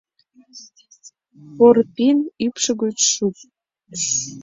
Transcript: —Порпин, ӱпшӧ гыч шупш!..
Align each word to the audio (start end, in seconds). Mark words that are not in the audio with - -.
—Порпин, 1.55 2.17
ӱпшӧ 2.45 2.71
гыч 2.81 2.97
шупш!.. 3.13 3.39